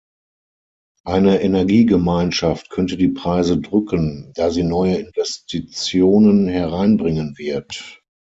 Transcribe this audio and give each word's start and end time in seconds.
Eine 1.05 1.41
Energiegemeinschaft 1.41 2.71
könnte 2.71 2.97
die 2.97 3.09
Preise 3.09 3.59
drücken, 3.61 4.31
da 4.33 4.49
sie 4.49 4.63
neue 4.63 4.95
Investitionen 4.97 6.47
hereinbringen 6.47 7.37
wird. 7.37 7.99